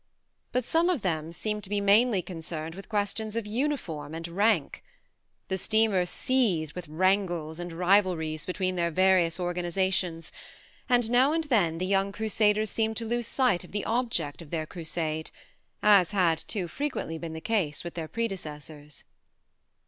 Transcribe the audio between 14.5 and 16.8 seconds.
crusade as had too